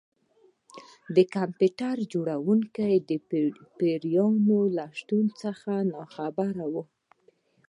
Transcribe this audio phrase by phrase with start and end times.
[1.15, 3.11] د کمپیوټر جوړونکی د
[3.77, 4.33] پیریان
[4.77, 5.71] له شتون څخه
[6.15, 6.73] خبر نه و